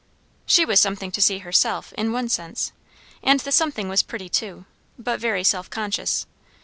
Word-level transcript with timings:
She 0.47 0.65
was 0.65 0.79
something 0.79 1.11
to 1.11 1.21
see 1.21 1.37
herself, 1.45 1.93
in 1.93 2.11
one 2.11 2.27
sense, 2.27 2.71
and 3.21 3.39
the 3.41 3.51
something 3.51 3.87
was 3.87 4.01
pretty, 4.01 4.29
too; 4.29 4.65
but 4.97 5.19
very 5.19 5.43
self 5.43 5.69
conscious. 5.69 6.25